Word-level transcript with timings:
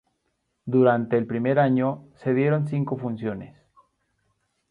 Durante 0.65 1.15
el 1.15 1.27
primer 1.27 1.59
año 1.59 2.05
se 2.15 2.33
dieron 2.33 2.65
cinco 2.67 2.97
funciones. 2.97 3.55